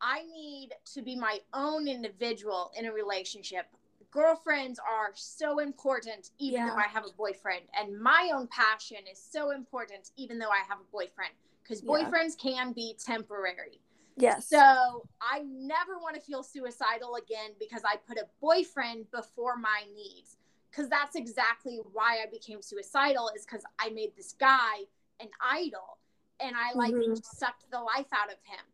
[0.00, 3.66] I need to be my own individual in a relationship.
[4.10, 6.70] Girlfriends are so important, even yeah.
[6.70, 7.62] though I have a boyfriend.
[7.78, 11.32] And my own passion is so important, even though I have a boyfriend.
[11.62, 12.52] Because boyfriends yeah.
[12.52, 13.80] can be temporary.
[14.16, 14.48] Yes.
[14.48, 19.82] So I never want to feel suicidal again because I put a boyfriend before my
[19.94, 20.36] needs.
[20.70, 24.84] Because that's exactly why I became suicidal, is because I made this guy
[25.20, 25.98] an idol
[26.40, 27.14] and I like mm-hmm.
[27.22, 28.64] sucked the life out of him.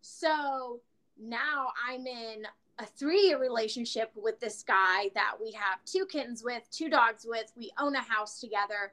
[0.00, 0.80] So
[1.18, 2.46] now I'm in
[2.78, 7.26] a three year relationship with this guy that we have two kittens with, two dogs
[7.28, 7.52] with.
[7.56, 8.92] We own a house together.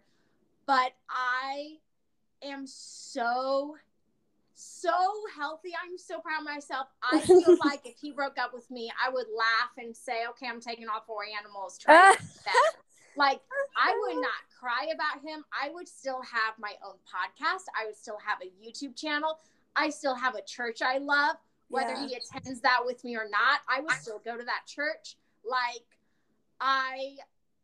[0.65, 1.77] But I
[2.43, 3.77] am so,
[4.57, 4.91] so
[5.35, 5.71] healthy.
[5.81, 6.87] I'm so proud of myself.
[7.03, 10.47] I feel like if he broke up with me, I would laugh and say, okay,
[10.47, 11.77] I'm taking all four animals.
[11.77, 12.15] Try
[13.15, 13.39] like
[13.77, 15.45] I would not cry about him.
[15.53, 17.65] I would still have my own podcast.
[17.79, 19.37] I would still have a YouTube channel.
[19.75, 21.35] I still have a church I love.
[21.69, 22.07] Whether yeah.
[22.07, 25.17] he attends that with me or not, I would still go to that church.
[25.45, 25.85] Like
[26.59, 27.17] I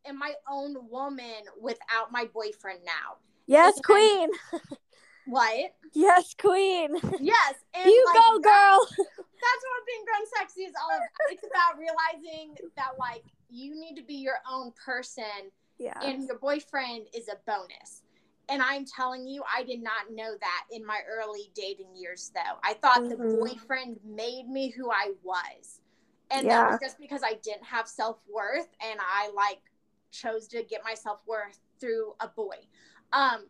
[0.05, 3.17] am my own woman without my boyfriend now.
[3.47, 4.29] Yes, and queen.
[5.27, 5.73] what?
[5.93, 6.95] Yes, queen.
[7.19, 7.55] Yes.
[7.85, 8.87] you like, go, girl.
[8.97, 11.09] that's what being grown sexy is all about.
[11.31, 15.51] It's about realizing that like you need to be your own person.
[15.77, 15.99] Yeah.
[16.01, 18.03] And your boyfriend is a bonus.
[18.49, 22.59] And I'm telling you, I did not know that in my early dating years, though.
[22.63, 23.09] I thought mm-hmm.
[23.09, 25.79] the boyfriend made me who I was.
[26.29, 26.63] And yeah.
[26.63, 29.61] that was just because I didn't have self worth and I like
[30.11, 32.57] chose to get my self worth through a boy.
[33.13, 33.45] Um,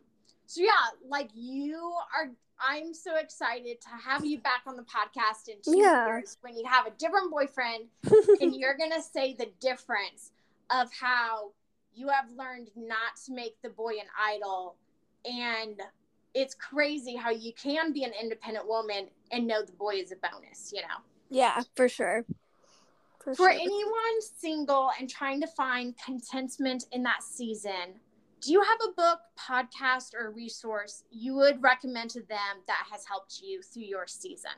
[0.46, 0.70] so yeah,
[1.08, 2.30] like you are
[2.60, 6.06] I'm so excited to have you back on the podcast in two yeah.
[6.06, 7.84] years when you have a different boyfriend
[8.40, 10.30] and you're gonna say the difference
[10.70, 11.50] of how
[11.94, 14.76] you have learned not to make the boy an idol
[15.24, 15.80] and
[16.34, 20.16] it's crazy how you can be an independent woman and know the boy is a
[20.16, 20.98] bonus you know
[21.30, 22.24] yeah for sure
[23.22, 23.50] for, for sure.
[23.50, 28.00] anyone single and trying to find contentment in that season
[28.44, 33.04] do you have a book podcast or resource you would recommend to them that has
[33.06, 34.50] helped you through your season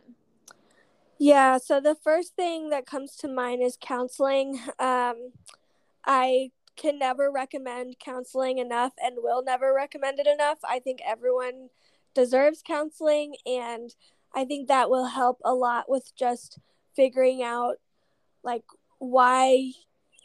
[1.19, 5.33] yeah so the first thing that comes to mind is counseling um,
[6.05, 10.59] i can never recommend counseling enough and will never recommend it enough.
[10.63, 11.71] I think everyone
[12.15, 13.95] deserves counseling, and
[14.35, 16.59] I think that will help a lot with just
[16.95, 17.77] figuring out
[18.43, 18.65] like
[18.99, 19.73] why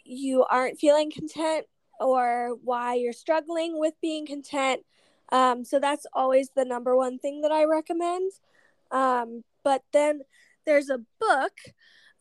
[0.03, 1.65] you aren't feeling content
[2.01, 4.81] or why you're struggling with being content.
[5.31, 8.31] Um, so that's always the number one thing that I recommend.
[8.91, 10.21] Um, but then
[10.65, 11.53] there's a book.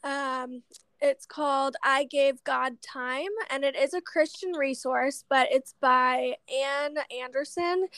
[0.05, 0.62] Um,
[1.01, 6.35] it's called I Gave God Time, and it is a Christian resource, but it's by
[6.53, 7.89] Ann Anderson.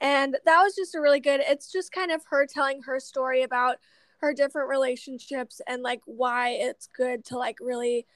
[0.00, 3.42] And that was just a really good, it's just kind of her telling her story
[3.42, 3.76] about
[4.18, 8.06] her different relationships and like why it's good to like really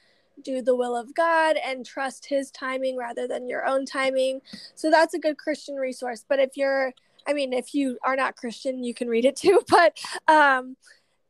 [0.43, 4.41] do the will of God and trust his timing rather than your own timing.
[4.75, 6.25] So that's a good Christian resource.
[6.29, 6.93] But if you're,
[7.27, 9.63] I mean, if you are not Christian, you can read it too.
[9.69, 10.77] But um,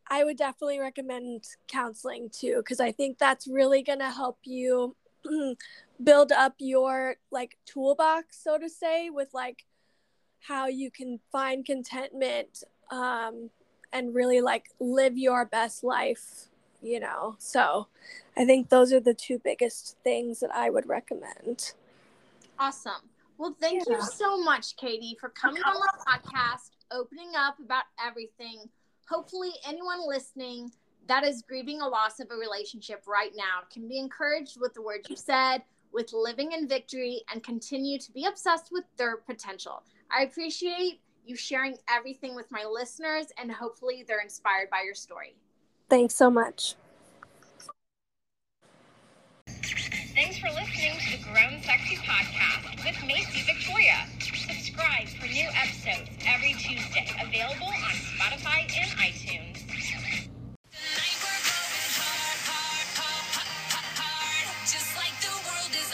[0.09, 4.97] I would definitely recommend counseling too, because I think that's really going to help you
[6.03, 9.65] build up your like toolbox so to say with like
[10.41, 13.51] how you can find contentment um,
[13.93, 16.50] and really like live your best life
[16.83, 17.37] you know?
[17.39, 17.89] So
[18.37, 21.73] i think those are the two biggest things that i would recommend.
[22.59, 23.09] Awesome.
[23.39, 23.97] Well thank yeah.
[23.97, 28.69] you so much katie for coming on the podcast opening up about everything.
[29.09, 30.71] Hopefully anyone listening
[31.07, 34.83] that is grieving a loss of a relationship right now can be encouraged with the
[34.83, 35.63] words you said
[35.93, 39.83] with living in victory and continue to be obsessed with their potential.
[40.17, 45.35] I appreciate you sharing everything with my listeners, and hopefully they're inspired by your story.
[45.91, 46.77] Thanks so much.
[50.15, 54.07] Thanks for listening to the Grown Sexy Podcast with Macy Victoria.
[54.21, 59.67] Subscribe for new episodes every Tuesday, available on Spotify and iTunes.
[59.67, 65.91] Tonight we're going hard, hard, hard, hard, hard, just like the world is